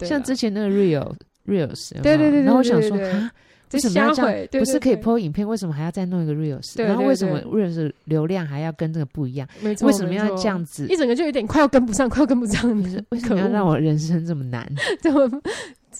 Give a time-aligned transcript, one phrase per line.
[0.00, 1.14] 像之前那个 real
[1.46, 3.30] reels，对对对，然后我想说啊。
[3.72, 4.30] 为什么要这样？
[4.30, 6.80] 对对对，不是可以 po 影片，为什么还要再弄一个 reels？
[6.80, 9.46] 然后为什么 reels 流量还要跟这个不一样？
[9.60, 10.86] 没错，为什么要这样子？
[10.86, 12.64] 一整个就有点快要跟不上，快要跟不上。
[13.10, 14.72] 为什么要让我人生这么难？
[15.02, 15.28] 这么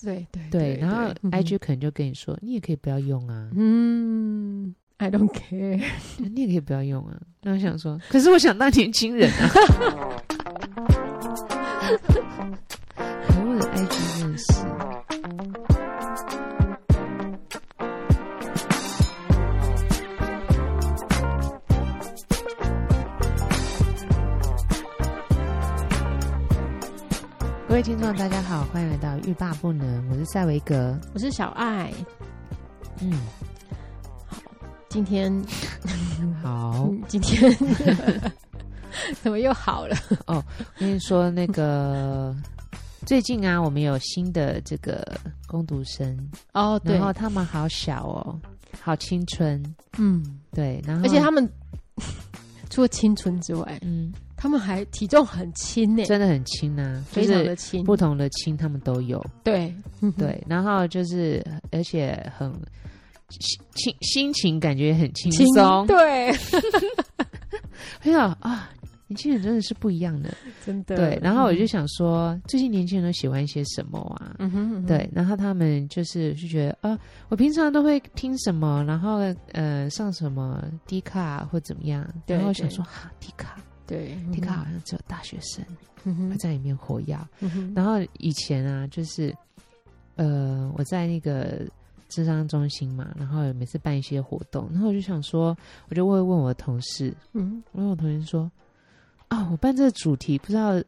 [0.01, 3.49] 对对对，然后 IG 可能就跟你说，你也可以不要用啊。
[3.53, 5.81] 嗯，I don't care，
[6.33, 7.19] 你也可以不要用啊。
[7.43, 9.51] 那我想说，可是我想当年轻人啊。
[13.87, 14.53] 可我的识。
[27.67, 30.09] 各位听众，大家好，欢迎来到欲罢不能。
[30.09, 31.93] 我是赛维格，我是小爱。
[33.01, 33.13] 嗯，
[34.25, 34.37] 好，
[34.89, 35.31] 今天
[36.41, 37.55] 好， 今天
[39.21, 39.95] 怎么又好了？
[40.25, 42.35] 哦，我跟你说，那个
[43.07, 45.01] 最近啊，我们有新的这个
[45.47, 48.37] 工读生哦，对，然后他们好小哦，
[48.81, 49.63] 好青春，
[49.97, 51.49] 嗯，对，然后而且他们
[52.69, 54.13] 除了青春之外，嗯。
[54.39, 59.25] 他们还体重很轻呢，真的很轻啊，非常的轻，不同的轻他们都有。
[59.43, 59.73] 对。
[60.15, 62.53] 对， 然后就是而且很
[63.71, 65.87] 心心情感觉很轻松。
[65.87, 66.29] 对，
[68.03, 68.69] 哎呀啊，
[69.07, 70.33] 年轻人真的是不一样的，
[70.65, 70.95] 真的。
[70.95, 74.35] 对，然后我就想说，最近年轻人都喜欢些什么啊？
[74.39, 79.19] 嗯哼，对，然后他们就是就觉得啊，我平常都会听什么，然后
[79.53, 83.57] 呃上什么 D 卡或怎么样，然后想说哈 D 卡。
[83.85, 85.63] 对迪卡好像只有大学生
[86.03, 87.17] 会、嗯、在里面活跃。
[87.39, 89.33] 嗯、然后以前啊，就是
[90.17, 91.61] 呃，我在那个
[92.09, 95.55] 智商中心嘛，然后每次办一些活动，然后我就想说，
[95.87, 98.51] 我就会问我的同事，嗯，我问我同事说，
[99.27, 100.81] 啊、哦，我办这个主题不知道。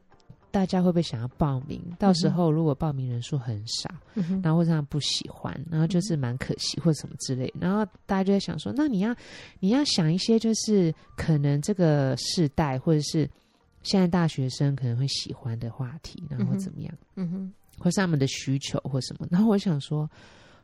[0.52, 1.80] 大家会不会想要报名？
[2.00, 7.54] 到时候如果报名人数很少，嗯、然后或者他们不喜欢，然后就是蛮可惜或什么之类。
[7.62, 9.16] 然后大家就在想说，那你要
[9.60, 13.30] 你要想一些，就是可能这个世代或者是
[13.84, 16.92] 现在大学生可能会喜欢的话题，然后怎么样？
[17.16, 19.28] 嗯哼，或是他们的需求或什么。
[19.30, 20.10] 然后我想说。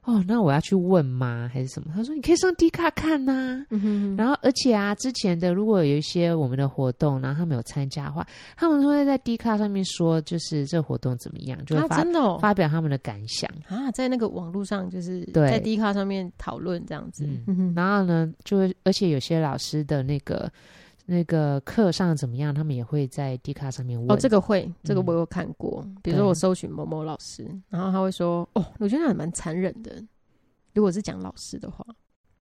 [0.06, 1.50] 哦，那我要去问吗？
[1.52, 1.92] 还是什么？
[1.96, 3.66] 他说你可以上 D 卡看呐、啊。
[3.72, 17.28] 嗯、哼然后，而且啊，之前的如果有一些我们的活动，然后他们有参加的话，他们会在 D 卡上面说，就是这活动怎么样，就会发、啊真的哦、发表他们的感想啊，在那个网络上，就是在 D 卡上面讨论这样子。
[17.76, 20.52] 然后呢，就会而且有些老师的那个。
[21.08, 22.54] 那个课上怎么样？
[22.54, 24.12] 他们也会在 D 卡上面问。
[24.12, 25.84] 哦，这个会，这个我有看过。
[25.86, 30.04] 嗯、比如说我搜寻某某老师，然后他会说：“哦，我觉得还蛮残忍的。”
[30.74, 31.86] 如果是讲老师的话，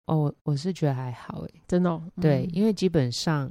[0.06, 2.00] 哦，我是觉得还好诶，真的、哦。
[2.20, 3.50] 对，嗯、因为基本上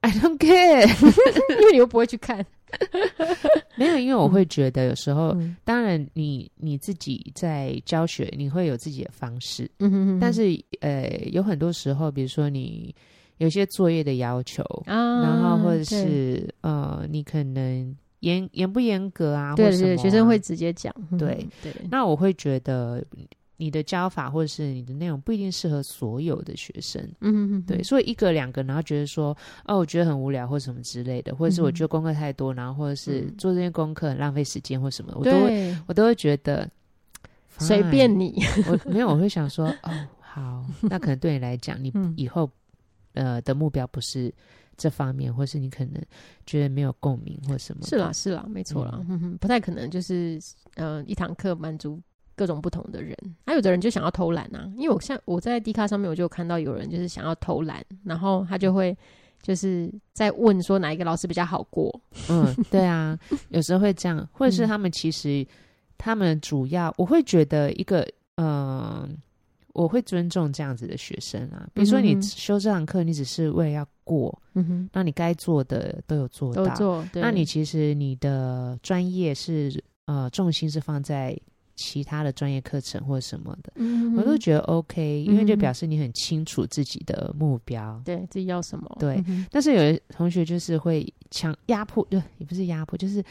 [0.00, 0.86] ，I don't care，
[1.60, 2.44] 因为你又不会去看。
[3.78, 9.70] 没有，因为我会觉得有时候，嗯、当然你你自己在教学，你会有自己的方式。
[9.78, 12.92] 嗯哼哼哼，但是呃，有很多时候，比如说你。
[13.40, 19.56] 有些作业的要求，啊、然后或者是呃，你可能严严不严格啊？
[19.56, 20.94] 对，或什么啊，学生会直接讲。
[21.18, 23.02] 对对，那我会觉得
[23.56, 27.02] 你的教法或者是你的内容不一定适合所有的学生。
[27.22, 29.34] 嗯对，所以一个两个，然后觉得说
[29.64, 36.70] 哦，我觉得很无聊或什么之类的，或者是我觉得功课太多，然后或者是做这些功课很浪费时间或什么，我都会我都会觉得
[37.56, 38.42] 随便你。
[38.68, 39.90] 我没有，我会想说 哦，
[40.20, 42.50] 好，那可能对你来讲，你以后。
[43.14, 44.32] 呃，的目标不是
[44.76, 46.00] 这方面，或是你可能
[46.46, 47.86] 觉得没有共鸣或什么？
[47.86, 50.38] 是啦，是啦，没错啦，嗯、不太可能就是
[50.76, 52.00] 呃一堂课满足
[52.36, 53.16] 各种不同的人。
[53.46, 58.96] 还、啊、有的人就想要偷懒啊，因为我像我在 D 卡上面，我就看到有人就是想要偷懒，然后他就会
[59.42, 62.00] 就是在问说哪一个老师比较好过。
[62.28, 63.18] 嗯，对啊，
[63.50, 65.46] 有时候会这样，或者是他们其实、嗯、
[65.98, 68.00] 他们主要，我会觉得一个
[68.36, 68.46] 嗯。
[68.46, 69.08] 呃
[69.72, 81.38] 我会尊重这样子的学生啊，比如说你修这堂课，你只是为了要过，嗯哼，那你该做的都有做到，那你其实你的专业是呃重心是放在
[81.76, 89.22] 其他的专业课程或者什么的，嗯，我都觉得 OK，因为就表示你很清楚自己的目标，对自己要什么，对。
[89.28, 93.24] 嗯，但是有的同学就是会强压迫，对，也不是压迫，就是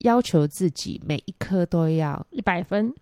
[0.00, 2.92] 要求自己每一科都要一百分。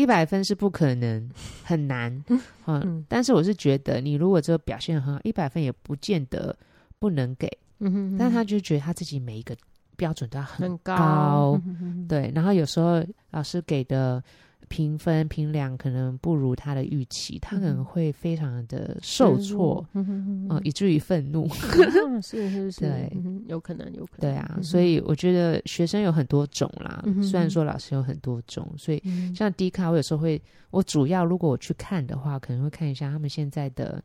[0.00, 1.28] 一百分是不可能，
[1.62, 6.56] 很难，嗯，嗯，但是我是觉得，你如果这个表现很好，一百分也不见得
[6.98, 7.46] 不能给，
[7.80, 9.54] 嗯哼，哼，但他就觉得他自己每一个
[9.96, 11.60] 标准都要很高，
[12.08, 14.24] 对，然后有时候老师给的
[14.70, 21.48] 评分评量可能不如他的预期，他可能会非常的受挫，嗯、呃，以至于愤怒。
[22.22, 23.12] 是是是， 对，
[23.48, 24.20] 有可能有可能。
[24.20, 29.02] 对啊，所以我觉得学生有很多种啦，虽然说老师有很多种，所以
[29.34, 30.40] 像 D 卡，我有时候会，
[30.70, 34.00] 我主要如果我去看的话，可能会看一下他们现在的。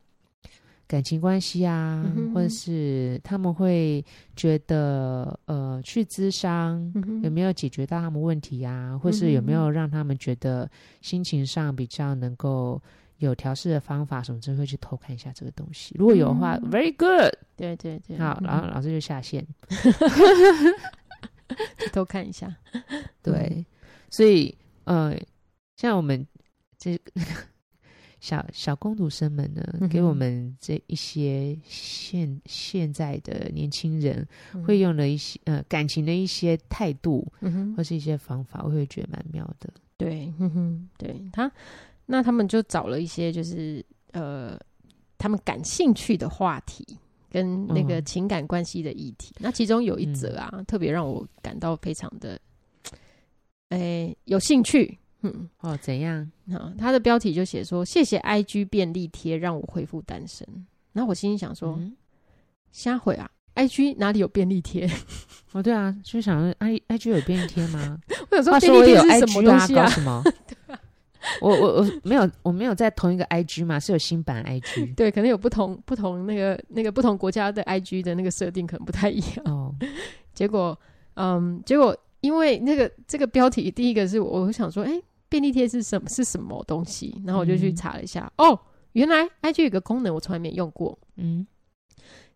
[0.88, 4.06] 感情关系啊，嗯、或者是他们会
[4.36, 8.96] 觉得呃，去咨商、嗯、有没有解决到他们问题啊？
[8.98, 10.70] 或是有没有让他们觉得
[11.02, 12.80] 心情上比较能够
[13.18, 14.22] 有调试的方法？
[14.22, 15.96] 什么就会去偷看一下这个东西。
[15.98, 17.34] 如果有的话、嗯、，very good。
[17.56, 19.44] 对对对，好，然后老师就下线，
[21.92, 22.56] 偷看一下。
[23.24, 23.66] 对，
[24.12, 25.18] 所以呃，
[25.78, 26.28] 像我们
[26.78, 27.00] 这。
[28.26, 34.28] 小小工读生们呢，嗯、给我们这一些现现在的年轻人
[34.66, 39.70] 会用的一些、嗯、呃感情的一些态度，嗯、哼或是一些方法，我会觉得蛮妙的。
[39.96, 41.52] 对，嗯哼，对他，
[42.08, 44.60] 那他们就找了一些就是呃
[45.20, 46.84] 他们感兴趣的话题
[47.30, 49.36] 跟那个情感关系的议题。
[49.38, 52.42] 嗯、那其中有一则啊，嗯、特别让我感到非常的
[53.70, 54.98] 诶有兴趣。
[55.34, 56.30] 嗯哦，怎样？
[56.52, 60.48] 好，他的标题就写说：“谢谢 IG 便利贴让我恢复单身。”
[60.94, 61.80] 然后我心里想说
[62.72, 64.90] ：“瞎回、嗯、啊！IG 哪里有便利贴？”
[65.54, 67.98] 哦，对啊，就想说 I IG 有便利贴吗？
[68.30, 69.88] 我有说便利贴是什么东西啊？
[69.90, 70.22] 什么？
[71.42, 74.94] 我我我没有，我没有在同一个 IG 嘛，是有新版 IG。
[74.94, 79.74] 对，可能有不同不同那个那个不同国家的 IG 的那个设定可能不太一样哦。
[80.34, 80.80] 结果，
[81.16, 85.04] 嗯，结果因为那个这个标题，第一个是我想说，哎、欸。
[85.36, 86.08] 便利贴是什么？
[86.08, 87.22] 是什么东西？
[87.26, 88.60] 然后我就去查了一下，嗯、哦，
[88.94, 91.46] 原来 IG 有个功能我从来没用过，嗯，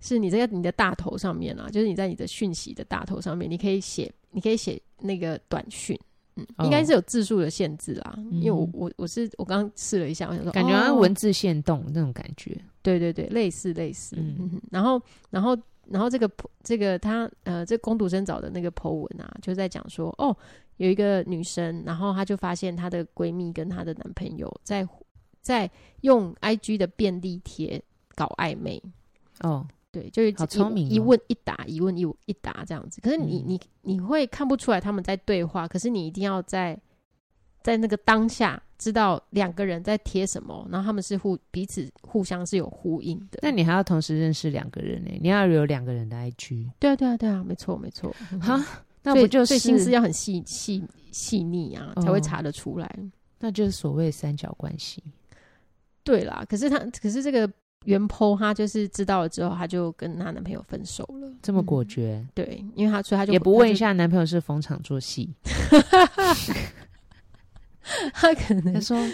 [0.01, 5.97] 是你在你的大头上面啊，就是你在你的讯息的大头上面，你可以写，你可以写那个短讯，
[6.35, 15.57] 嗯，哦、应该是有字数的限制啦，嗯、因为我我我是我刚刚试了一下，我想说，感觉好像文字限动那种感觉，对对对，类似类似，嗯，嗯，然后然后
[15.91, 16.29] 然后这个
[16.63, 20.35] 这个他呃，这个工读生找的那个 po 文啊，就在讲说，哦。
[20.77, 24.87] 有一个女生，然后她就发现她的闺蜜跟她的男朋友在
[25.41, 25.69] 在
[26.03, 27.83] 用 IG 的便利贴
[28.15, 28.81] 搞暧昧。
[29.41, 33.01] 哦，对，就是好聪明，一问一答，一问一一答这样子。
[33.01, 36.79] 可是你、嗯、你你会看不出来他们在对话，可是你一定要在
[37.61, 43.39] 在那个当下知道两个人在贴什么，然后他们是互彼此互相是有呼应的。
[43.41, 45.11] 那你还要同时认识两个人呢？
[45.21, 46.69] 你要有两个人的 IG。
[46.79, 48.15] 对啊，对啊，对啊，没错，没错。
[48.41, 48.65] 哈。
[49.01, 52.85] 那不就是心思要很细细细腻啊，才会查得出来。
[52.85, 53.07] 哦，
[53.39, 55.01] 那就是所谓三角关系。
[56.03, 57.49] 对啦，可是他，可是这个
[57.85, 61.31] 原 po 他就是知道了之后，他就跟他男朋友分手了。
[61.41, 62.17] 这么果决？
[62.21, 65.33] 嗯，对，因为他所以他就也不问一下男朋友是逢场作戏。
[68.13, 68.97] 他可能他说。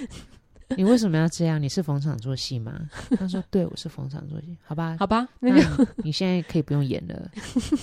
[0.75, 1.61] 你为什么要这样？
[1.61, 2.73] 你是逢场作戏吗？
[3.19, 7.29] 他说：“对，我是逢场作戏。”好吧，好吧，那个你现在可以不用演了。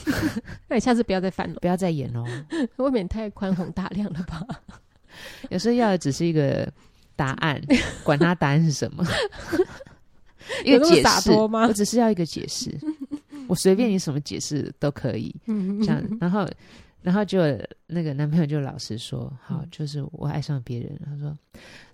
[0.66, 2.24] 那你下次不要再犯了，不要再演哦，
[2.78, 4.44] 未免太宽宏大量了吧？
[5.48, 6.68] 有时候要的只是一个
[7.14, 7.62] 答案，
[8.02, 9.06] 管他答案是什么，
[10.64, 11.68] 一个解释吗？
[11.68, 12.68] 我只是要一个解释，
[13.46, 15.32] 我随便你什么解释都可以。
[15.46, 16.48] 这样，然后，
[17.02, 17.40] 然后就
[17.86, 21.36] 那个男朋友就老实说：“好，就是我爱上别人。”他说。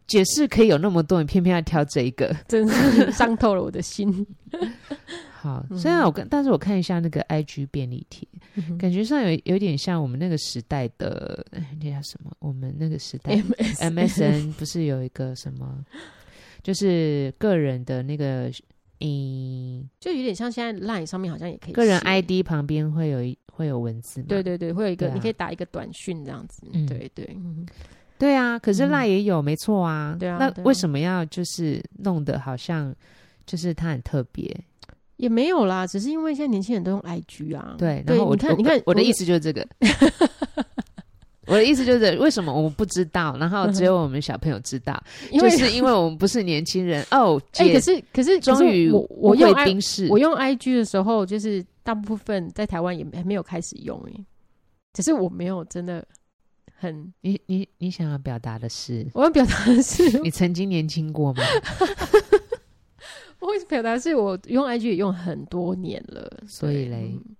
[0.07, 4.27] 解释可以有那么多，你偏偏要挑这一个，真是伤透了我的心。
[5.39, 11.47] 好，虽然我跟，但是我看一下那个 IG 便利贴，嗯、感觉上有有点像我们那个时代的，
[11.79, 12.33] 那叫什么？
[12.39, 15.85] 我们那个时代 MSN, MSN 不是有一个什么？
[16.62, 18.50] 就是个人的那个，
[19.00, 27.29] 嗯，就有点像现在 Line 上面好像也可以，个人 ID 旁边会有一会有文字，对对对，会有一个，啊、你可以打一个短讯这样子，嗯、对对。
[27.35, 27.67] 嗯
[28.17, 30.17] 对啊，可是赖也有，嗯、没错啊。
[30.19, 32.95] 对啊，那为什么要就是弄得好像
[33.47, 34.57] 就是它很特别？
[35.17, 37.75] 也没有啦，只是因为现在年轻人都用 IG 啊。
[37.79, 39.67] 对，然后我看，你看， 我的意思就是这个。
[41.47, 43.35] 我的意思就是，为什么我们不知道？
[43.38, 47.41] 然后只有我们小朋友知道， 就是因为我们不是年轻人哦。
[47.57, 49.50] 哎，可是可是，终于我我用
[50.11, 54.26] 我用 IG 的时候，就是大部分在台湾也还没有开始用诶，
[54.92, 56.07] 只是我没有真的。
[56.80, 59.04] 很，你你你想要表达的是？
[59.14, 61.42] 我要表达的是， 你曾经年轻过吗？
[63.40, 67.35] 我会表达是我用 IG 也用很多年了，所以嘞、嗯，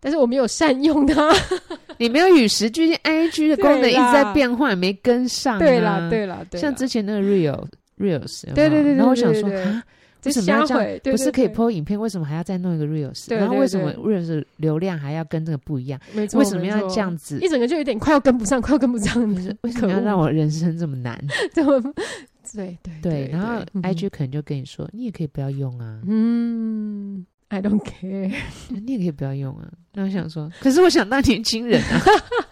[0.00, 1.30] 但是我没有善用它，
[1.98, 5.58] 你没有与时俱进，IG 的功能一直在变化，啦没跟上、啊。
[5.58, 7.66] 对啦，对啦，对啦，像之前那个 Real
[7.98, 9.50] Reals，对对对,对，对，对，对，然后我想说
[10.24, 11.00] 为什么要这样？
[11.04, 13.32] 不是可以 po 影片，为什么还要再弄一个 reels？
[13.34, 16.00] 然后为什么 reels 流量还要跟这个不一样？
[16.12, 17.38] 没错，为什么要这样子？
[17.40, 19.22] 一整个就有点快要跟不上，快要跟不上。
[19.62, 21.18] 为什么要让我人生这么难？
[21.54, 21.80] 这么
[22.54, 26.00] 对对对，然后 IG 可能就跟你说，你也可以不要用啊。
[26.06, 28.32] 嗯，I don't care，
[28.70, 29.70] 你也可以不要用啊。
[29.92, 32.00] 那我想说，可是我想当年轻人啊。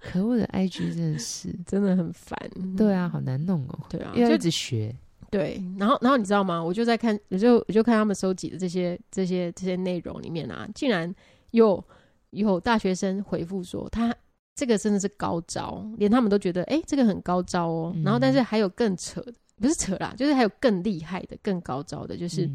[0.00, 2.38] 可恶的 IG 真的是真的很烦，
[2.76, 4.94] 对啊，好难弄哦，对啊，就一直学，
[5.30, 6.62] 对，然后然后你知道吗？
[6.62, 11.12] 我就在看，我就我就看他们收集的这些这些这些内容里面啊，竟然
[11.50, 11.82] 有
[12.30, 14.14] 有大学生回复说，他
[14.54, 17.94] 这个真的是高招，连他们都觉得，哎，这个很高招哦。
[18.04, 22.50] 然后，但是还有更扯的，不是扯啦，就是还有更厉害的、更高招的，就是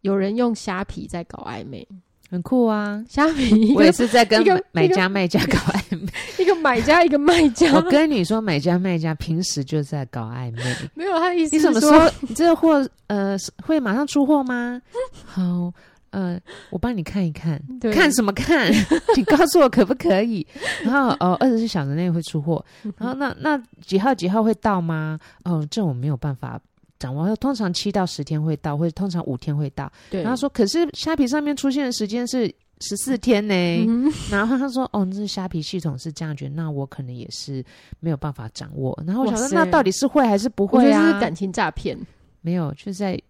[0.00, 1.86] 有人用虾皮在搞暧昧。
[2.30, 3.02] 很酷啊！
[3.08, 6.08] 虾米，我也是在跟买家卖家搞暧昧，
[6.38, 7.72] 一个买家一个卖家。
[7.74, 10.76] 我跟你说，买家卖家平时就在搞暧昧。
[10.94, 11.56] 没有，他的意思。
[11.56, 12.10] 你怎么说？
[12.20, 14.80] 你这个货呃会马上出货吗？
[15.24, 15.72] 好，
[16.10, 16.38] 呃，
[16.70, 17.58] 我帮你看一看。
[17.94, 18.70] 看什么看？
[19.14, 20.46] 请告诉我可不可以？
[20.84, 22.62] 然后哦，二十四小时内会出货。
[22.98, 25.18] 然后那那几号几号会到吗？
[25.44, 26.60] 哦，这我没有办法。
[26.98, 29.90] 掌握通常七到十天会到，或者通常五天会到。
[30.10, 33.54] 对，然后说，可是虾皮上面出现的时间是十四天呢。
[33.86, 37.64] 嗯、 然后他说，哦，这虾皮系统是这样觉得，那我可能也是
[38.00, 39.00] 没有办法掌握。
[39.06, 41.12] 然后我想说，那到底是会还是不会啊？
[41.12, 41.96] 是感情诈骗？
[42.40, 43.20] 没有，就是在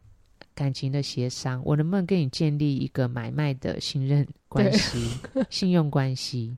[0.55, 1.61] 感情的协商。
[1.65, 5.11] 我能不能跟你建立一个买卖的信任关系、
[5.51, 6.57] 信用关系？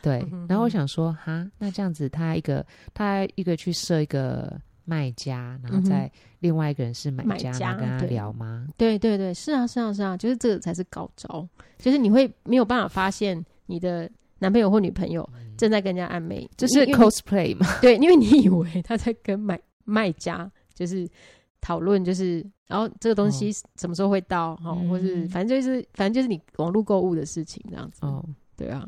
[0.00, 0.26] 对。
[0.48, 4.58] 然后我想说，哈，那这样子，他一个他一个去设一个。
[4.86, 8.66] 卖家，然后再另外一个人是买家，跟他聊吗？
[8.78, 15.28] 对对对，是啊是啊是啊，就是这个才是高招，就是你会没有办法发现你的男朋友或女朋友
[15.58, 17.66] 正在跟人家暧昧，就是 cosplay 嘛？
[17.82, 21.06] 对，因为你以为他在跟买卖家就是
[21.60, 27.98] 讨论，就是然后这个东西什么时候会到哈，或是反正就是反正就是你网络购物的事情这样子。
[28.06, 28.24] 哦，
[28.56, 28.86] 对啊，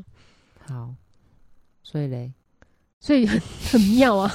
[0.61, 0.95] 好，
[1.83, 2.33] 所以嘞，
[3.00, 3.40] 所以很
[3.73, 4.33] 很妙啊。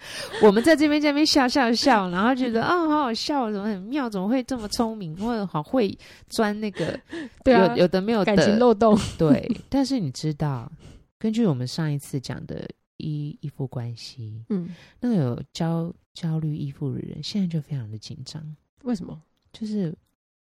[0.42, 5.96] 我们在这边这边笑笑笑，然后觉得啊、哦，好好笑，怎么很妙，怎么会这么聪明，或者好会
[6.28, 6.98] 钻那个，
[7.44, 9.50] 对啊，有有的没有的感情漏洞， 对。
[9.68, 10.70] 但是你知道，
[11.18, 18.42] 根据我们上一次讲的依依附关系，嗯，那个有焦焦虑依附的人，现在就非常的紧张。
[18.82, 19.20] 为什么？
[19.52, 19.94] 就是。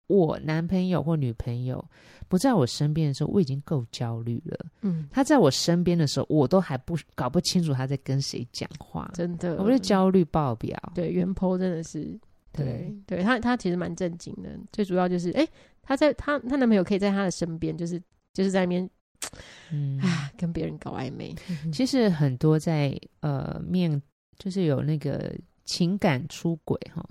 [0.10, 1.84] 我男朋友或女朋友
[2.28, 4.66] 不在我身边的时候，我已经够焦虑了。
[4.82, 9.10] 嗯，他在我身边的时候，我都还不搞不清楚他在跟谁讲话。
[9.14, 10.78] 真的，我是焦虑爆表。
[10.96, 12.20] 对，原 po 真的是，
[12.52, 12.66] 对，
[13.06, 14.50] 对，对他他其实蛮正经的。
[14.72, 15.50] 最主要就是，哎、欸，
[15.84, 18.02] 他在他他男朋友可以在他的身边，就是
[18.34, 18.90] 就是在那边，
[19.72, 21.36] 嗯，啊，跟别人搞暧昧。
[21.72, 24.02] 其实很多在呃面，
[24.40, 25.32] 就是有那个
[25.66, 27.08] 情感出轨哈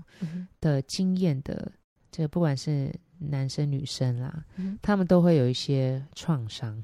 [0.59, 1.71] 的经验的。
[2.11, 6.81] 这个不管是男生女生啦，嗯、他们都会有一些创伤，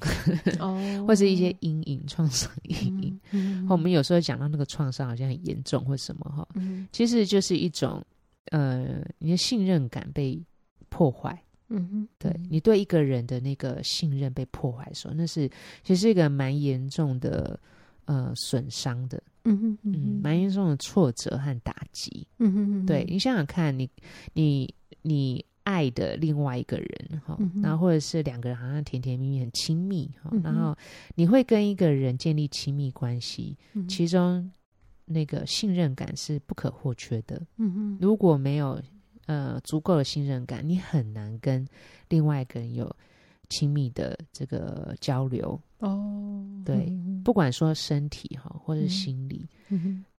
[0.60, 0.77] 哦、
[1.08, 3.01] 或是一些阴影、创伤阴
[3.32, 3.67] 影。
[3.70, 8.03] 我们有时候讲到那个创伤好像很严重或什么哈，嗯、其实就是一种
[8.51, 10.39] 呃，你的信任感被
[10.89, 11.41] 破坏。
[11.70, 15.50] 嗯哼，对，你对一个人的那个信任被破坏的时候，那是
[15.84, 17.60] 其实是一个蛮严重的
[18.05, 19.24] 呃损伤的。
[19.46, 22.27] 嗯哼嗯，蛮严重的挫折和打击。
[22.38, 23.89] 嗯哼，对，你想想看，你
[24.34, 24.72] 你。
[25.07, 30.75] 你爱的另外一个人哈，嗯、然后或者是两个人好像甜甜蜜蜜很亲密哈，嗯、然后
[31.15, 34.51] 你会跟一个人建立亲密关系，嗯、其中
[35.05, 37.39] 那个信任感是不可或缺的。
[38.00, 38.81] 如果没有
[39.27, 41.67] 呃足够的信任感，你很难跟
[42.09, 42.95] 另外一个人有
[43.49, 45.59] 亲密的这个交流。
[45.79, 49.47] 哦，对，嗯、不管说身体哈，或者是心理。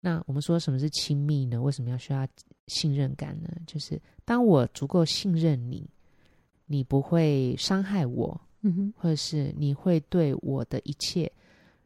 [0.01, 1.61] 那我们说什么是亲密呢？
[1.61, 2.27] 为什么要需要
[2.69, 3.51] 信任感呢？
[3.67, 5.89] 就是当我足够信任你，
[6.67, 11.31] 你不会伤害我，嗯哼，或者是你会对我的一切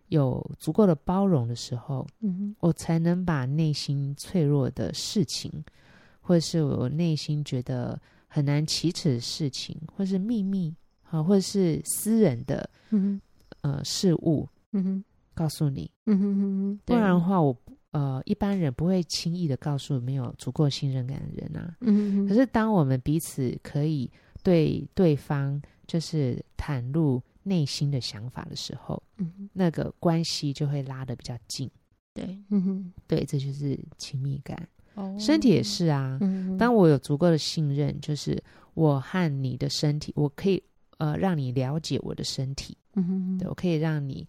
[0.08, 5.50] 有足够的包容的时候，嗯哼，我才能把内心脆弱的事情，
[6.20, 10.74] 或者是我内心觉得很难启齿的事情，或是秘密，
[11.10, 12.70] 好，或者是私人的，
[13.62, 17.56] 呃，事物，嗯哼，告诉你，嗯哼哼哼，不然的话我。
[17.92, 21.76] 呃，一般人不会轻易的告诉没有足够信任感的人啊。
[21.80, 22.28] 嗯哼。
[22.28, 24.08] 可是当我们彼此可以
[24.44, 31.68] 对对方就是袒露内心的想法的时候，嗯哼，那个关系就会拉的比较近。
[32.14, 34.68] 对，嗯哼，对，这就是亲密感。
[34.94, 35.12] 哦。
[35.18, 36.16] 身体也是啊。
[36.20, 36.58] 嗯哼。
[36.58, 38.40] 当我有足够的信任，就是
[38.74, 40.62] 我和你的身体，我可以
[41.00, 42.76] 呃让你了解我的身体。
[42.94, 43.38] 嗯哼。
[43.38, 44.24] 对，我可以让你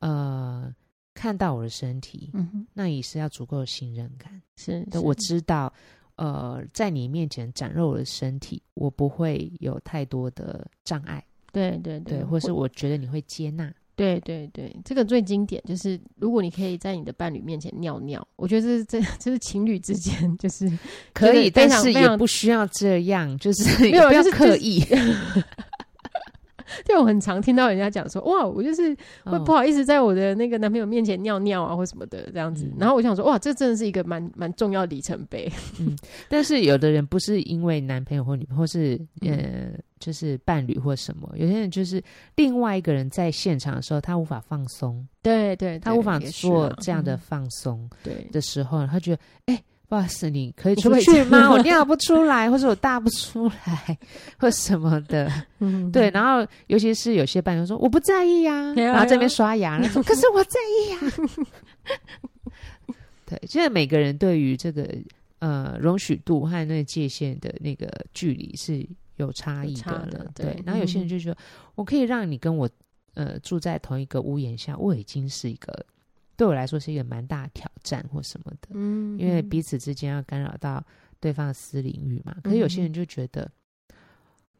[0.00, 0.74] 呃。
[1.14, 4.40] 看到我的身体，嗯哼，那也是要足够的信任感。
[4.56, 5.70] 是，对，我知道，
[6.16, 11.22] 呃，在你面前展露我的身体，我不会有太多的障碍。
[11.52, 13.70] 对对对，对，或是我觉得你会接纳。
[13.94, 20.66] 对对对，这个最经典就是，如果你可以在你的伴侣面前尿尿，我觉得这是这 这是情侣之间就是
[21.12, 24.80] 可以，但是也不需要这样，就是 没有不要刻意。
[24.80, 25.42] 就是就
[26.98, 32.66] 我很常听到人家讲说，哇，我就是会不好意思在我的那个男朋友面前尿尿啊，或什么的这样子。
[32.66, 35.50] 嗯、然后我想说，哇，这真的是一个蛮蛮重要的里程碑。
[35.80, 35.96] 嗯，
[36.28, 42.02] 但是有的人不是因为男朋友或女朋友，或是呃，就是伴侣或什么，有些人就是
[42.36, 49.64] 另外一个人在现场的时候，他无法放松，对，对对，他无法做这样的放松，对的时候，他觉得，哎、欸。
[49.92, 51.50] 不好意思，你可以出去吗？
[51.52, 53.98] 我尿不出来，或者我大不出来，
[54.40, 55.30] 或什么的。
[55.58, 56.08] 嗯，对。
[56.12, 60.98] 然后，尤其是有些伴侣说我不在意呀、 啊，然后这边刷牙，然后可是我在意呀、
[61.84, 62.96] 啊。
[63.26, 64.88] 对，现在每个人对于这个
[65.40, 68.82] 呃容许度和那个界限的那个距离是
[69.16, 70.26] 有差异的了。
[70.34, 70.62] 对，对。
[70.64, 71.36] 然后有些人就说，
[71.74, 72.66] 我可以让你跟我
[73.12, 75.84] 呃住在同一个屋檐下，我已经是一个。
[76.42, 80.84] 对我来说是一个蛮大的挑战或什么的，嗯，因为彼此之间要干扰到
[81.20, 82.34] 对方的私领域嘛。
[82.42, 83.48] 可是有些人就觉得，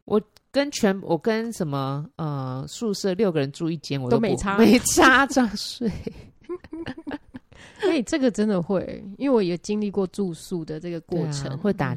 [0.05, 5.91] 我跟全我跟什么呃宿舍六个人住一间，我都，都没差没差这样睡。
[7.83, 11.93] 哎，这个真的会，因为我也经历过住宿的这个过程，啊、会打。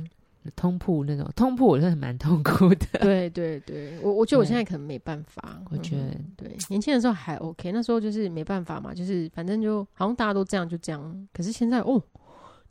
[0.55, 2.87] 通铺那种通铺，我是蛮痛苦的。
[3.00, 5.62] 对对对，我我觉得我现在可能没办法。
[5.71, 11.29] 我觉得、嗯、对，年轻的时候还 OK，那时候就是没办法嘛，就是反正就好像大家都这样就这样。
[11.33, 12.03] 可是现在哦，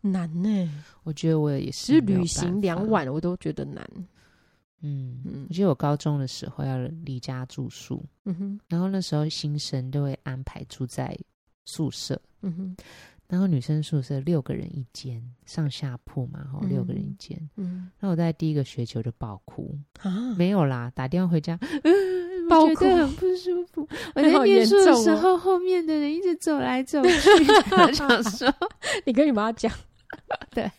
[0.01, 0.83] 难呢。
[1.03, 3.87] 我觉得我也是，旅行两晚我都觉得难。
[4.81, 11.17] 嗯嗯，我记得我高中的时候要离家住宿，嗯哼，然后那时候新生都会安排住在
[11.65, 12.75] 宿舍，嗯哼。
[13.27, 17.37] 然后女生宿舍六个人一间，上下铺嘛，吼，六个人一间。
[17.55, 19.77] 嗯，那我在第一个学期我就爆哭。
[20.01, 22.85] 啊，没有啦，打电话回家，嗯， 爆哭。
[22.85, 23.87] 很不舒服。
[24.13, 27.09] 我在念书的时候，后面的人一直走来走去，
[27.77, 28.53] 我想说，
[29.05, 29.71] 你跟你妈讲，
[30.51, 30.71] 对。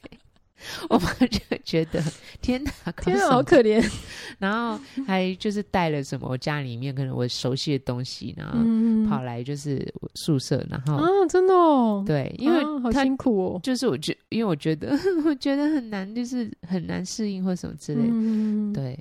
[0.89, 2.03] 我妈就觉得
[2.41, 2.73] 天哪，
[3.03, 3.85] 天哪，好可怜。
[4.39, 8.59] 然后还就是带了什么我家里面可能我熟悉的东西，然后
[9.09, 13.61] 跑来就是宿舍，然后啊，真的哦，对，因为好辛苦哦。
[13.63, 18.99] 就是我觉，因为我觉得 我觉得很难，就是很难适应或什么之类的，嗯、对。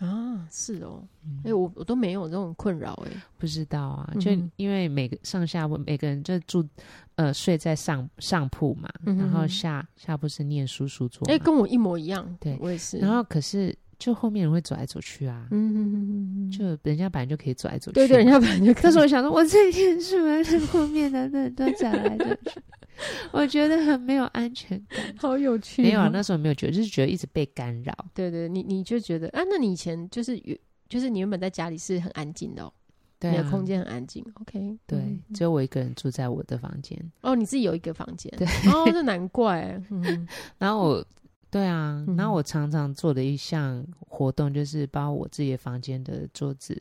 [0.00, 1.02] 啊，是哦，
[1.38, 6.66] 哎、欸，我我都没有这种困扰，哎，不知道啊，就因为每个上下铺每个人就住，
[7.14, 12.98] 呃，睡在上上铺嘛，嗯、然后下下铺是念书书桌，哎、欸，跟我一模一样，对，我也是。
[12.98, 18.82] 然后可是就后面人会走来走去啊，嗯嗯嗯嗯，就人家本来就可以走来走去，对对，人家本来就可以。
[18.82, 22.60] 可是我想说，我在念书，那后面的人都走来走去。
[23.32, 25.82] 我觉得很没有安全感， 好有趣。
[25.82, 27.92] 没有啊，那时候没有觉得，就是觉得一直被干扰。
[28.14, 32.72] 对对，你你就觉得啊，那你以前就是原就是你原本在家里是很安静的哦，
[33.18, 34.24] 对啊，你的空间很安静。
[34.40, 36.98] OK，对，嗯，只有我一个人住在我的房间。
[37.22, 39.80] 哦，你自己有一个房间，对，哦，这难怪。
[39.90, 40.28] 嗯，
[40.58, 41.06] 然后我，
[41.50, 46.78] 对啊，然后我常常做的一项活动就是把我自己的房间的桌子、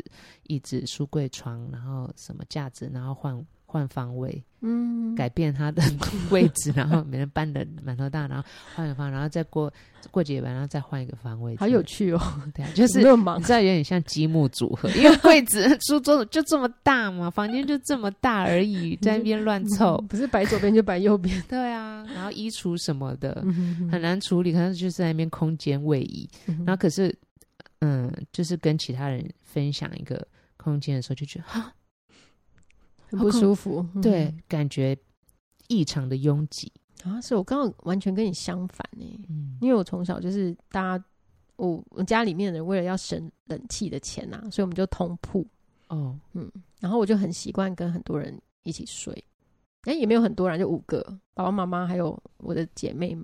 [0.47, 3.43] 椅子、书柜、床，然后什么架子，然后换。
[3.73, 5.81] 换方位，嗯，改变他的
[6.29, 9.73] 位置，然后每人搬的满头大，然后换个方，然后再过
[10.11, 12.21] 过几晚，然后再换一个方位，好有趣哦！
[12.53, 13.03] 对啊，就是你
[13.43, 23.43] 知道有点像积木组合，因为柜子、书桌就这么大嘛， 房间就这么大而已， 在那边乱凑，不是摆左边就摆右边，对啊，然后衣橱什么的
[23.91, 26.29] 很难处理，可能就是在那边空间位移，
[26.63, 27.11] 然后可是
[27.79, 30.25] 嗯，就是跟其他人分享一个
[30.57, 31.45] 空间的时候，就觉得
[33.17, 33.23] 哈。
[33.23, 34.97] 不舒服，对，嗯、感觉
[35.67, 36.71] 异常的拥挤
[37.03, 37.19] 啊！
[37.21, 41.05] 是我刚刚完全跟你相反呢，嗯，因为我从小就是大家，
[41.55, 45.45] 我我家里面的人为了要省冷气的钱呐、啊，所以我们就通铺
[45.89, 49.13] 哦，嗯，然后我就很习惯跟很多人一起睡，
[49.83, 51.01] 哎、欸，也没有很多人，就五个
[51.33, 53.23] 爸爸妈妈还有我的姐妹们，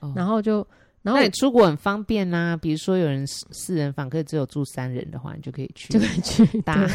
[0.00, 0.66] 哦、然后就
[1.02, 6.86] 然后你出国很方便呐、啊，比如说有人四人房，可以只有住三人的话，你就可以去，就可以去搭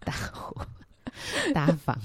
[0.00, 0.66] 搭伙。
[1.54, 1.98] 大房，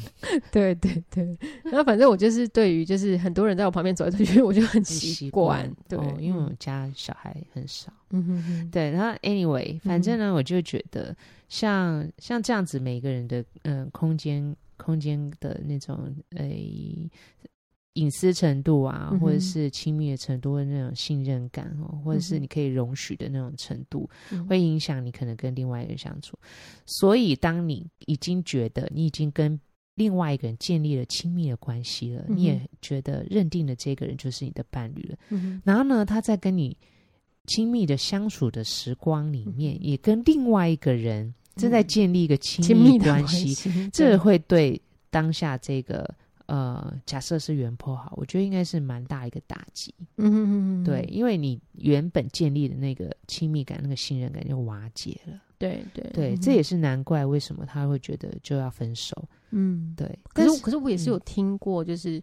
[0.52, 5.72] 对 对对，然后反正我就是对于就是很多人在我旁边走来走去，我就很习惯。
[5.88, 8.92] 对、哦，因为我家小孩很少，嗯哼哼，对。
[8.92, 11.16] 然后 anyway，反正呢，我就觉得
[11.48, 16.48] 像、嗯、像这样子，每个人的嗯、呃、空间空间的那种诶。
[16.48, 17.12] 欸
[17.94, 26.38] 隐私程度啊，或者是亲密的程度，或那种信任感哦，嗯、或者是你可以容许的那种程度，嗯、会影响你可能跟另外一个人相处。
[26.86, 29.60] 所以，当你已经觉得你已经跟
[29.96, 35.18] 另外一个人建立了亲密的关系了，嗯、你也觉得认定了这个人就是你的伴侣了。
[35.30, 36.78] 嗯、然后呢，他在跟你
[37.48, 46.08] 亲密的相处的时光里面，嗯、也跟另外一个人正在建立一个亲密关系，嗯、这会对当下这个。
[46.50, 49.94] 呃，假设是原 PO 好，我觉得应该是蛮大一个打击。
[50.18, 55.40] 嗯哼哼，对，因为你原本建立的那个亲密感、那个信任感就瓦解了。
[55.60, 59.16] 对对对，这也是难怪为什么他会觉得就要分手。
[59.52, 60.18] 嗯，对。
[60.34, 62.20] 可是可是我也是有听过，就是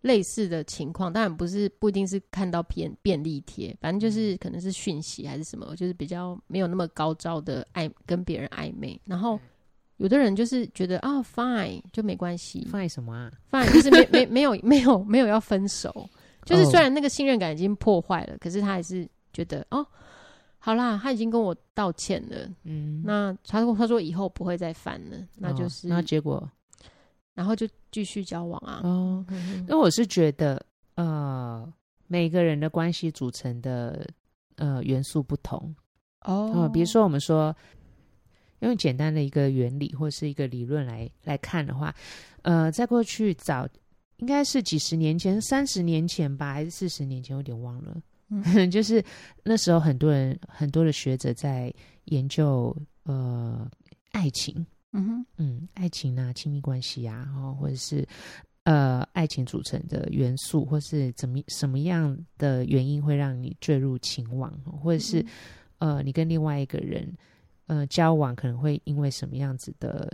[0.00, 9.38] 类似的情况，嗯、当然不是不一定是看到便便利贴，反正就是可能是讯息还是什么，就是比较没有那么高招的暧跟别人暧昧，然后。
[10.02, 15.94] 有的人就是觉得啊，fine 就没关系，fine 什么啊？fine 就是没没没有 没有没有要分手，
[16.44, 19.86] 就是虽然那个信任感已经破坏了，可是他还是觉得哦，
[20.58, 26.50] 好啦，他已经跟我道歉了，嗯，那他说他说以后不会再犯了，那就是那结果，
[27.34, 28.80] 然后就继续交往啊。
[28.82, 29.24] 哦，
[29.68, 30.60] 那我是觉得
[30.96, 31.72] 呃，
[32.08, 34.04] 每个人的关系组成的
[34.56, 35.72] 呃元素不同。
[36.24, 37.54] 哦，比如说我们说。
[38.62, 41.94] 用简单的一个原理或是一个理论来来看的话，
[42.42, 43.68] 呃，在过去早
[44.18, 48.00] 应该是几十年前，三十年前吧，还是四十年前，我有点忘了。
[48.28, 49.04] 嗯， 就是
[49.42, 53.68] 那时候很多人很多的学者在研究呃
[54.12, 58.06] 爱情，嗯哼，嗯，爱情啊，亲密关系啊，哦，或者是
[58.62, 65.20] 呃爱情组成的元素，或是怎么什么样的原因会让你坠入情网，或者是、
[65.78, 67.12] 嗯、呃你跟另外一个人。
[67.72, 70.06] 呃，交往可能会因为什么样子的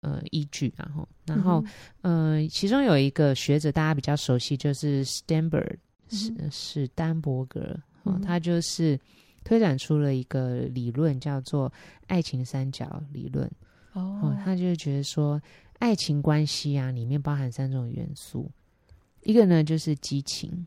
[0.00, 1.64] 呃依据，然后，然后，
[2.02, 5.78] 呃，其中有一个学者大家比较熟悉，就是 Sternberg
[6.10, 9.00] 史史丹伯格，哦，他就是
[9.44, 11.72] 推展出了一个理论，叫做
[12.06, 13.50] 爱情三角理论。
[13.94, 15.40] 哦，他就觉得说，
[15.78, 18.50] 爱情关系啊，里面包含三种元素，
[19.22, 20.66] 一个呢就是激情，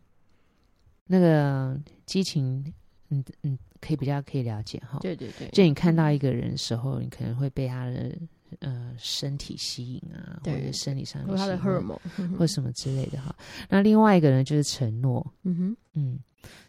[1.06, 2.74] 那个激情，
[3.10, 3.58] 嗯嗯。
[3.82, 8.14] 可以比较可以了解哈，对对对，就你看到一个人的时候，你可能会被他的
[8.60, 11.98] 呃身体吸引啊，或者生理上的，或他的荷尔蒙，
[12.38, 13.34] 或什么之类的哈。
[13.70, 16.20] 那另外一个呢，就是承诺，嗯哼，嗯，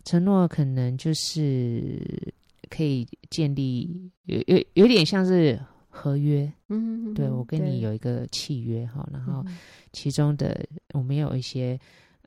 [0.05, 2.33] 承诺可能就是
[2.68, 3.90] 可以建立
[4.26, 9.44] 有有有点像是合约，嗯哼，对我跟你有一个契约哈，然后
[9.92, 11.76] 其中的我们有一些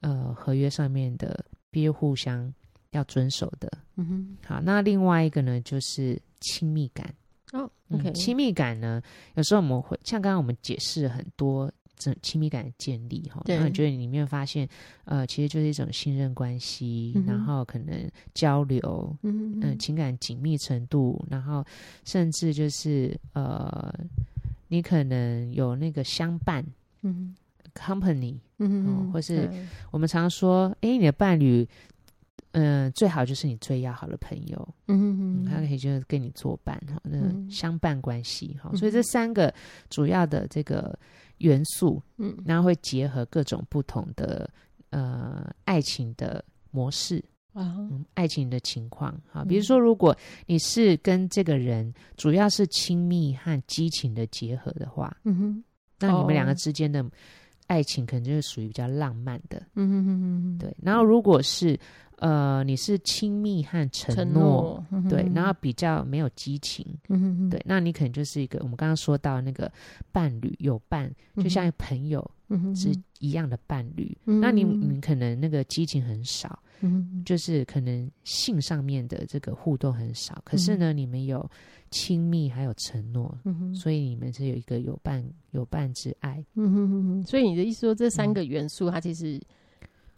[0.01, 2.53] 呃合约上面的必须互相。
[2.93, 7.13] 要遵守的，嗯哼，好，那另外一个呢，就是亲密感。
[7.51, 9.01] 哦，OK，嗯，亲密感呢，
[9.35, 13.55] 有时候我们会像刚刚我们解释很多这亲密感的建立哈，对。
[13.55, 14.67] 然后你觉得里面发现，
[15.05, 21.63] 呃，其实就是一种信任关系，嗯、然后可能交流，嗯嗯、呃，情感紧密程度，然后
[22.05, 23.93] 甚至就是呃，
[24.67, 26.65] 你可能有那个相伴，
[27.03, 27.35] 嗯
[27.75, 29.47] ，company，嗯或是
[29.91, 31.67] 我们常说，哎对，你的伴侣。
[32.53, 39.51] 嗯，最好就是你最要好的朋友，嗯哼哼，他可以就是跟你作伴哈，那相伴关系哈，嗯、所以这三个
[39.89, 40.97] 主要的这个
[41.39, 44.47] 元素，嗯，然后会结合各种不同的
[44.91, 47.17] 呃爱情的模式
[47.53, 55.63] 啊、嗯，爱情的情况哈，比如说如果你是跟这个人主要是亲密和激情的结合的话，嗯哼，
[55.99, 57.03] 那你们两个之间的
[57.67, 61.79] 爱情可能就是属于比较浪漫的，嗯哼哼哼，对，然后如果是
[62.17, 69.71] 呃，你是亲密和承诺，承诺对，然后比较没有激情，嗯、哼哼对，那你可能就是一个我们刚刚说到那个
[70.11, 72.29] 伴侣有伴，就像朋友
[72.75, 74.15] 是一样的伴侣。
[74.25, 74.37] 嗯、哼。
[74.37, 77.23] 哼那你你可能那个激情很少，嗯、哼哼。
[77.25, 81.49] 就是可能性上面的这个互动很少，可是呢，你们有
[81.93, 86.43] 亲密还有承诺，嗯、所以你们是有一个有伴有伴之爱。
[86.55, 89.39] 嗯、哼哼所以你的意思说，这三个元素它其实。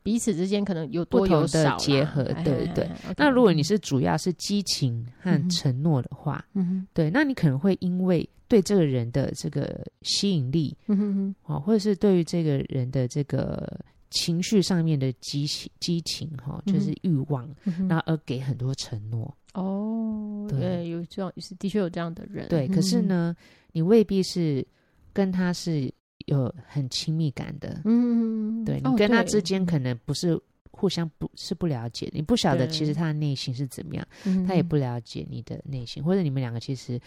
[0.05, 2.89] 彼此之间可能有多有少结合，对对对。
[3.17, 13.67] 那如果你是主要是激情和承诺的话，嗯哼，对，那你可能会因为对这个人的这个吸引力，嗯哼哼，或者是对于这个人的这个
[14.11, 17.49] 情绪上面的激情激情哈，就是欲望，
[17.87, 19.35] 那而给很多承诺。
[19.55, 19.94] 哦，
[20.47, 22.67] 对，有这样是的确有这样的人，对。
[22.67, 23.35] 可是呢，
[23.71, 24.65] 你未必是
[25.13, 25.93] 跟他是。
[26.27, 30.35] 有很亲密感的，嗯，对，你跟他之间可能不是
[30.71, 34.07] 互相不是不了解，你不晓得其实他的内心是怎么样，
[34.47, 36.99] 他也不了解你的内心，或者你们两个其实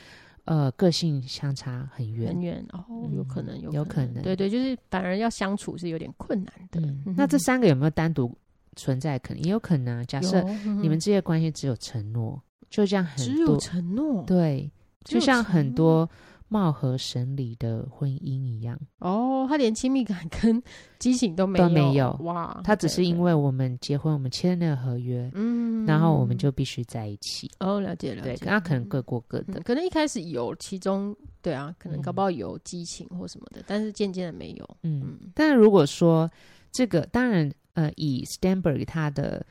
[0.44, 6.80] 呃个性相差很远很远，哦，有可能有有可能，对对，就是反而要相处是有点困难的。
[7.16, 8.32] 那这三个有没有单独
[8.76, 9.18] 存在？
[9.18, 10.06] 可能也有可能。
[10.06, 10.40] 假设
[10.80, 14.70] 你们这些关系只有承诺，就这样很多，只有承诺，对，
[15.04, 16.08] 就像很多。
[16.50, 18.80] 貌合神离的婚姻一样。
[19.00, 20.62] 哦，他连亲密感跟
[20.98, 22.58] 激情都没有，都没有哇！
[22.64, 27.50] 他只是因为我们结婚，我们签了那个合约，嗯，然后我们就必须在一起。
[27.60, 28.34] 哦，了解了解。
[28.34, 34.76] 对，那可能各过各的，嗯，可能一开始有其中，对啊，可能搞不好有激情或什么的，嗯，但是渐渐的没有。
[34.84, 36.30] 嗯，嗯，但是如果说
[36.72, 39.44] 这个，当然，呃，以 Sternberg 他的。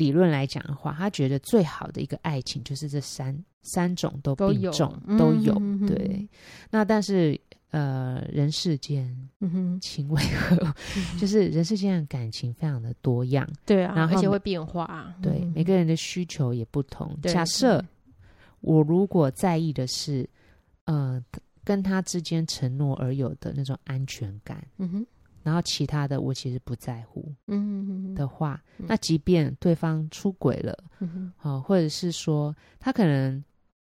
[0.00, 5.54] 理论来讲的话，他觉得最好的一个爱情就是这三三种都并重都有，
[5.86, 6.26] 对。
[6.70, 7.38] 那但是
[7.70, 9.14] 呃，人世间
[9.80, 10.56] 情为何？
[10.96, 17.14] 嗯、就是人世间的感情非常的多样，对啊，然后而且会变化，对、嗯、每个人的需求也不同。
[17.20, 17.84] 对假设
[18.62, 20.26] 我如果在意的是
[20.86, 21.22] 呃
[21.62, 25.06] 跟他之间承诺而有的那种安全感，嗯哼。
[25.42, 33.42] 然后其他的我其实不在乎，嗯的话，嗯、那即便对方出轨了，嗯哼、啊，或者是说他可能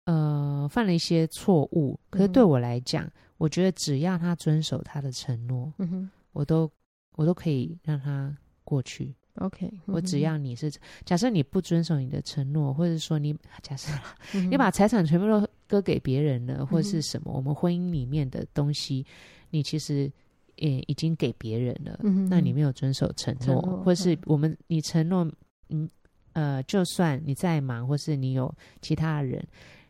[0.05, 6.71] 呃犯了一些错误，可是对我来讲，嗯、我觉得只要他遵守他的承诺，嗯哼，我都
[7.17, 9.15] 我都可以让他过去。
[9.37, 10.71] OK，、嗯、我只要你是
[11.07, 13.91] 假设你不遵守你的承诺，或者说你假设、
[14.35, 19.07] 嗯、你把财产全部都割给别人了，或者是什么，嗯、我们婚姻里面的东西，
[19.49, 20.13] 你其实。
[20.61, 25.27] 也已经给别人了，嗯、那你没有遵守承诺，承诺或是我们你承诺，
[25.71, 25.89] 嗯
[26.35, 29.43] 呃，就算你再忙，或是你有其他人，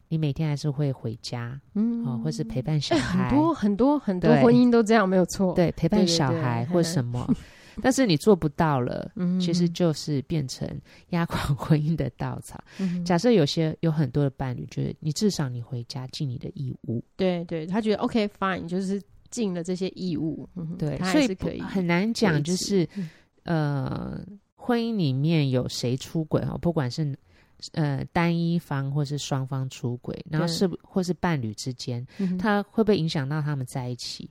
[0.08, 7.28] 你每天还是会回家，嗯，哦，或是陪伴小孩，很多很多很多婚姻都这样，没有错，对，陪伴小孩或什么，
[7.82, 10.66] 但是你做不到了，嗯、其实就是变成
[11.08, 12.62] 压垮婚姻的稻草。
[12.78, 19.02] 嗯、假设有些有很多的伴侣，觉得你至少你回家尽你的义务，对对，他觉得 OK fine，就是。
[19.30, 22.88] 尽了这些义务，嗯、对，所以可以很难讲，就是
[23.44, 24.20] 呃，
[24.56, 27.16] 婚姻里面有谁出轨哦，不管是
[27.72, 32.06] 呃单一方或是双方出轨，然后是对或是伴侣之间，
[32.38, 34.28] 他会不会影响到他们在一起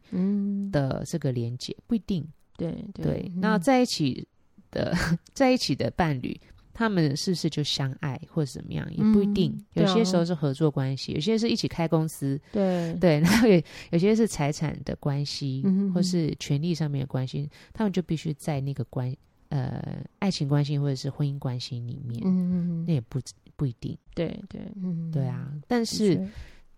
[0.72, 1.76] 的这个连结？
[1.88, 3.06] 不一定，对对。
[3.06, 4.28] 对那在一起
[4.70, 4.94] 的
[5.34, 6.40] 在一起的伴侣。
[6.80, 12.94] 他们是不是就相爱或者怎么样也不一定，嗯、有些时候是合作关系，哦、有些是一起开公司，对。
[13.02, 13.62] 对， 然后有
[13.92, 15.62] 有些是财产的关系，
[15.94, 19.14] 或是权利上面的关系，他们就必须在那个关
[19.50, 22.22] 呃爱情关系或者是婚姻关系里面，
[22.88, 23.20] 那也不
[23.58, 26.26] 不一定，对对嗯对啊，但是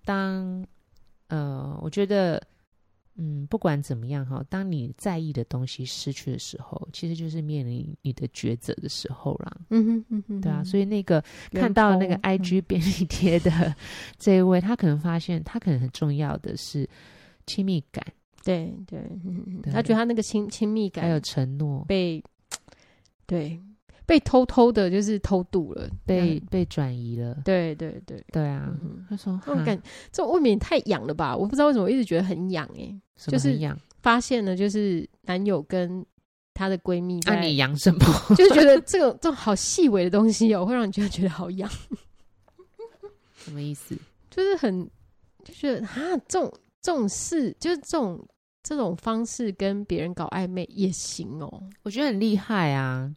[0.03, 0.65] 当
[1.27, 2.41] 呃我觉得。
[3.15, 9.57] 嗯，不管怎么样哈，当你在意的东西失去的时候，其实就是面临你的抉择的时候啦。
[9.69, 13.75] 嗯哼，嗯哼，对啊，所以那个看到那个 IG 便利贴的
[14.17, 16.89] 这一位，他可能发现他可能很重要的是
[17.45, 18.05] 亲密感。
[18.43, 22.23] 对对，嗯，他觉得他那个亲亲密感还有承诺被
[23.25, 23.59] 对。
[24.05, 27.37] 被偷偷的，就是偷渡了，被被转移了。
[27.45, 28.73] 对对对对啊！
[29.09, 31.35] 他说：“我感这未免太痒了吧？
[31.35, 33.57] 我不知道为什么一直觉得很痒哎，就是
[34.01, 36.05] 发现了，就是男友跟
[36.53, 37.99] 她的闺蜜在，你痒什么？
[38.35, 41.69] 就是觉得这种这种好细微的东西哦，会让你觉得觉得好痒。
[43.37, 43.95] 什么意思？
[44.29, 44.83] 就是很
[45.45, 45.95] 就觉得啊，
[46.27, 48.27] 这种这种事，就是这种
[48.63, 51.63] 这种方式跟别人搞暧昧也行哦。
[51.83, 53.09] 我觉得很厉害啊。”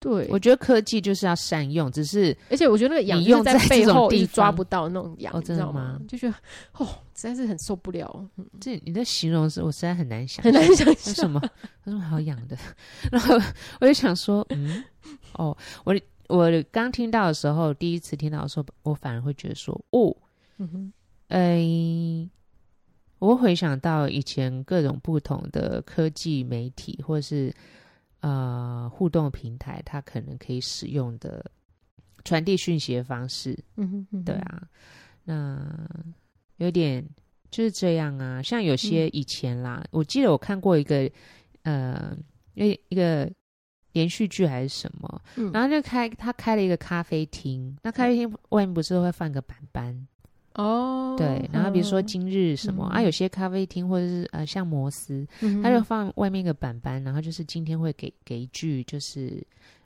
[0.00, 6.00] 对，我觉得科技就是要善用，只是而且我觉得那个痒用在背后一直抓不到那种痒，哦、你知道吗？
[6.08, 6.34] 就觉得
[6.78, 8.26] 哦，实在是很受不了。
[8.36, 11.38] 嗯、这你的形容是我实在很难想，很难想象什么？
[11.84, 12.56] 他说好痒的，
[13.12, 13.38] 然后
[13.78, 14.82] 我就想说，嗯，
[15.34, 15.94] 哦，我
[16.28, 20.16] 我刚听到的时候，第一次听到的时候，我反而会觉得说，哦，
[20.56, 20.92] 嗯哼，
[21.28, 22.26] 哎，
[23.18, 27.54] 我回想到以前各种不同的科技媒体，或是。
[28.20, 31.44] 呃，互动平台，它可能可以使用的
[32.24, 34.62] 传递讯息的方式，嗯哼，嗯哼，对啊，
[35.24, 35.88] 那
[36.56, 37.02] 有点
[37.50, 38.42] 就是这样啊。
[38.42, 41.10] 像有些以前啦，嗯、我记得我看过一个
[41.62, 42.16] 呃，
[42.54, 43.30] 一一个
[43.92, 50.06] 连续剧还是什么，嗯、然后就开他开了一个咖啡厅，那咖啡厅外面不是都会放个板板？
[50.54, 59.40] 哦，对，然后比如说今日什么、嗯、啊，有些咖啡厅或者是呃，像摩斯，嗯、他就放外面一个板板，然后就是今天会给给一句就是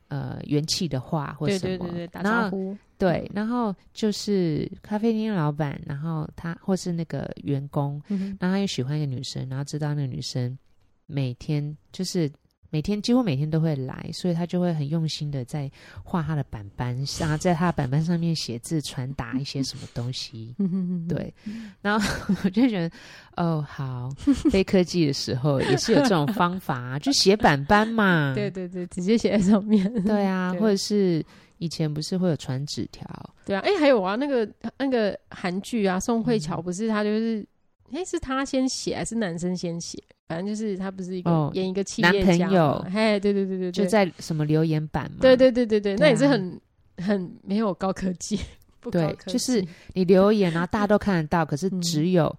[0.08, 10.58] 呃元气的话或什么，对对对对，打招呼，对，然后就是咖啡厅老板，然后他或是那个员工，嗯、然后他又喜欢一个女生，然后知道那个女生
[11.06, 12.30] 每天就是。
[12.74, 15.70] 每天几乎每天都会来，所以他就会很用心的在
[16.02, 20.52] 画他的板板，然后在他的板板上面写字，传达一些什么东西。
[21.08, 21.32] 对，
[21.80, 22.04] 然后
[22.42, 22.90] 我就觉得，
[23.36, 24.10] 哦，好，
[24.50, 28.34] 非科技的时候也是有这种方法啊，就写板板嘛。
[28.34, 29.88] 对对对，直接写在上面。
[30.02, 31.24] 对啊， 对或者是
[31.58, 33.08] 以前不是会有传纸条？
[33.46, 37.46] 对啊，哎，还有啊，那个那个韩剧啊，宋慧乔不是她就是。
[37.92, 40.02] 哎、欸，是他先写还是男生先写？
[40.26, 46.60] 反正就是他不是一个演一个企业家、哦、男朋友，嘿，对对对对，就在什么留言板嘛，对对对对对，那也是很
[46.96, 48.40] 很没有高科技，
[48.80, 52.34] 不高科技，对，就是你留言，然 后大家都看得到，可是只有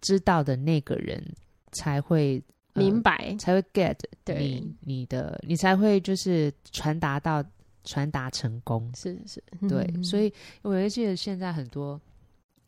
[0.00, 1.20] 知道的那个人
[1.72, 2.40] 才会、
[2.74, 7.44] 呃、明白，才会 get 你对你的，你才会就是传达到
[7.82, 12.00] 传达成功，是是，对，嗯、所以我记得现在很多。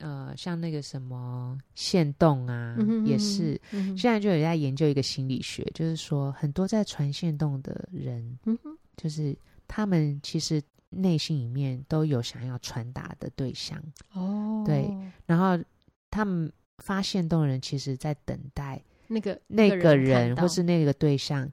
[0.00, 8.58] 呃，像那个什么线动啊，嗯、哼也是、嗯、现在就有在研究一个心理学，就是说很多在传线动的人，嗯、
[8.96, 9.36] 就是
[9.68, 13.80] 他们其实内心里面都有想要传达的对象
[14.12, 14.90] 哦，对，
[15.26, 15.62] 然后
[16.10, 21.50] 他们发现动的人，其实在等待那个那个人或是那个对象，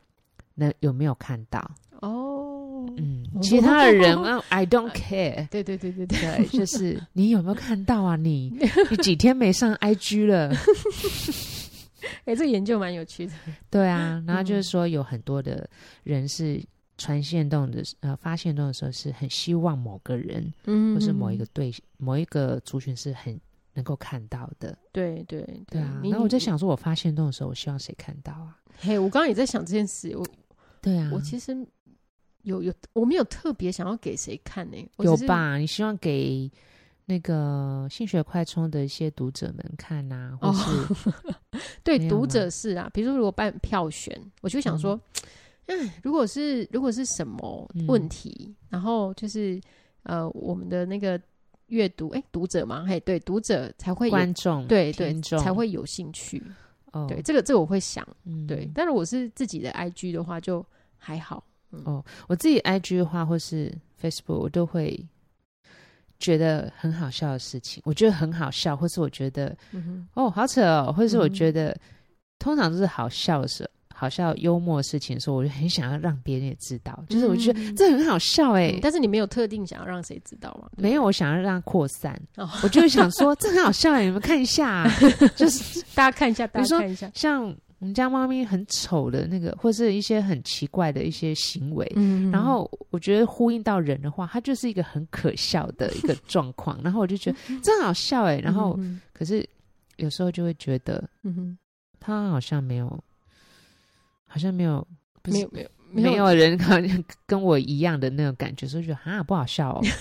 [0.56, 1.70] 那有没有看到
[3.42, 5.48] 其他的人啊， I don't care。
[5.50, 8.16] 对对对对对，对，就是 你有没有看到啊？
[8.16, 8.52] 你
[8.90, 10.50] 你几天没上 IG 了？
[12.26, 13.34] 哎、欸，这个研究蛮有趣的。
[13.70, 15.70] 对啊，然后就是说有很多的
[16.04, 16.64] 人是
[16.98, 23.38] 传线动的，呃，发现动的时候是很希望某个人，嗯，或是某一个对某一个族群是很
[23.74, 24.78] 能够看到的。
[24.92, 26.00] 对对对，对啊。
[26.04, 28.58] 然后我在想说，我发现动的时候，我希望谁看到啊？
[28.80, 30.16] 嘿，我刚刚也在想这件事。
[30.16, 30.26] 我，
[30.82, 31.56] 对啊，我其实。
[32.48, 34.90] 有有，我没有特别想要给谁看呢、欸？
[35.04, 35.58] 有吧？
[35.58, 36.50] 你希望给
[37.06, 40.72] 那个性学快充的一些读者们看啊，或是、
[41.28, 42.90] 哦、对读者是啊。
[42.94, 45.00] 比如说，如果办票选，我就想说，
[45.68, 49.60] 嗯，如果是如果是什么问题，嗯、然后就是
[50.04, 51.20] 呃，我们的那个
[51.68, 56.42] 阅读，哎，读者嘛，嘿，对，读者才会观众，对对，才会有兴趣。
[56.94, 58.70] 哦，对，这个这个我会想，嗯、对。
[58.74, 60.66] 但是我是自己的 IG 的话，就
[60.98, 61.44] 还好。
[61.72, 64.98] 嗯、哦，我自己 IG 的话，或是 Facebook，我都会
[66.20, 71.80] 觉得很好笑的事情，我觉得很好笑，或是我觉得，嗯、哦，好扯哦，或是我觉得，嗯、
[72.40, 80.70] 通常都是好笑的时候，好笑幽默的事情的时候，我就很想要让别人也知道，就是我觉得这很好笑哎、欸嗯，但是你没有特定想要让谁知道吗？
[80.78, 84.92] 没有，我想要让扩散，哦、我就想说这很好笑哎、欸，你们看一下、啊，
[85.36, 87.54] 就是大家看一下，大家看一下，像。
[87.80, 98.80] 我们家猫咪很丑的那个，或是一些很奇怪的一些行为，嗯，然后我觉得呼应到人的话，它就是一个很可笑的一个状况，然后我就觉得 真好笑哎，然后
[99.14, 99.48] 可是
[99.98, 101.58] 有时候就会觉得，嗯哼，
[102.00, 102.88] 它好像没有，
[104.26, 104.88] 好像没有，
[105.26, 109.82] 没有没有没有人好像跟我一样的那种感觉，所以觉得啊不好笑哦。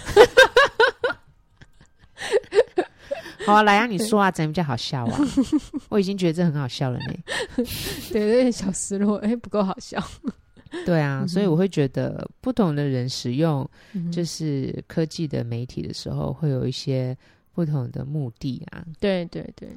[3.46, 5.18] 好啊，来啊，你说啊，怎样比较好笑啊？
[5.88, 7.64] 我已经觉得这很好笑了呢。
[8.12, 10.02] 对，有点小失落，哎，不够好笑。
[10.84, 13.66] 对啊，所以我会觉得不同的人使用
[14.12, 17.16] 就是科技的媒体的时候，会有一些
[17.54, 18.84] 不同的目的啊。
[18.98, 19.68] 对对对。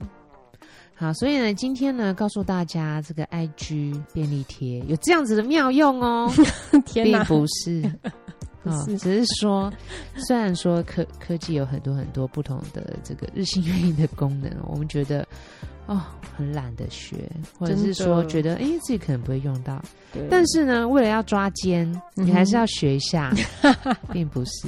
[0.95, 6.29] 好，所以呢，今天呢，告诉大家这个 IG 便利贴有这样子的妙用哦。
[6.85, 7.81] 天哪，并不是。
[8.63, 9.71] 哦，只是说，
[10.27, 15.25] 虽然说科科技有很多很多不同的这个日新月异的功能，我们觉得
[15.85, 16.03] 哦
[16.35, 19.81] 很懒得学，或者是说觉得哎自己可能不会用到，
[20.29, 23.33] 但是呢，为了要抓奸，你还是要学一下，
[24.11, 24.67] 并不是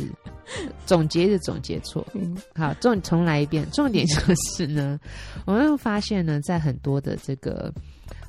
[0.86, 2.08] 总结的总结错。
[2.14, 4.16] 嗯、好，重重来一遍，重点就
[4.56, 4.98] 是呢，
[5.46, 7.70] 我们会发现呢，在很多的这个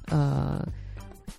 [0.06, 0.66] 呃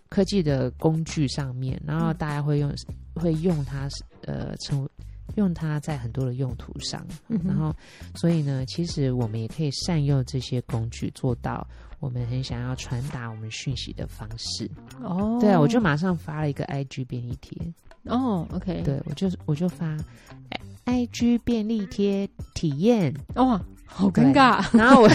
[0.07, 2.73] 科技的工具上面，然后大家会用
[3.15, 3.89] 会用它。
[4.25, 4.87] 呃，成
[5.35, 7.75] 用它在很多的用途上，嗯、然后，
[8.15, 11.65] 所以呢，其实我们也可以善用这些工具，做到
[11.99, 14.69] 我们很想要传达我们讯息的方式。
[15.01, 17.57] 哦，对啊，我就马上发了一个 IG 便利贴。
[18.03, 19.97] 哦，OK，对我就我就发
[20.85, 23.13] IG 便利贴体验。
[23.35, 24.65] 哇、哦，好尴尬。
[24.77, 25.09] 然后我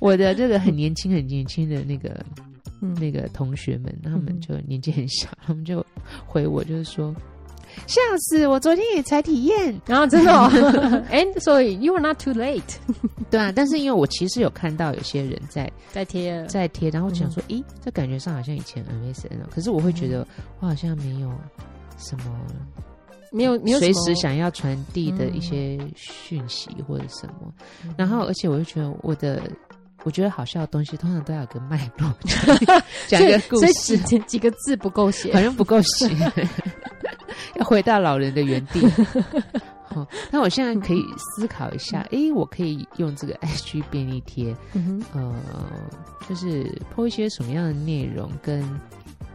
[0.00, 2.24] 我的这个很年轻、很年轻的那个。
[2.80, 5.84] 嗯、那个同学们，他们就年纪很小，嗯、他们就
[6.26, 7.14] 回我，就是说，
[7.86, 8.46] 笑死！
[8.46, 10.48] 我昨天也才体验，然后真的、 哦，
[11.10, 12.76] 哎，所以 you are not too late，
[13.30, 13.52] 对啊。
[13.54, 20.26] 但是因为我其实有看到有些人在 在贴在贴，然后我想说，咦、嗯，这感觉上好像以前 MSN 啊，可是我会觉得
[20.60, 21.30] 我好像没有
[21.98, 22.40] 什么，
[23.32, 27.52] 没有没有随时想要传递的一些讯息或者什么，
[27.84, 29.42] 嗯、然后而且我就觉得我的。
[30.04, 32.12] 我觉得好笑的东西通常都要有个脉络，
[33.08, 36.08] 讲一个故事，几几个字不够写，好像不够写，
[37.56, 38.80] 要回到老人的原地。
[39.90, 44.54] 好，那我现在可以思考一下，哎，我可以用这个 S G 便利贴，
[45.14, 45.34] 呃，
[46.28, 48.62] 就是 po 一些什么样的内容，跟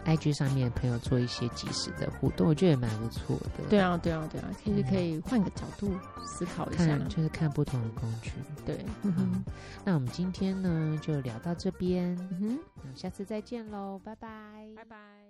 [0.06, 3.64] IG 上面的朋友做一些即时的互动，我觉得也蛮不错的。
[3.70, 5.92] 对啊，对啊，对啊，其实可以换个角度
[6.26, 8.32] 思考一下，看就是看不同的工具。
[8.66, 9.44] 对，嗯哼，
[9.86, 14.30] 那我们今天呢就聊到这边，嗯哼，那下次再见喽，拜拜，
[14.76, 15.23] 拜拜。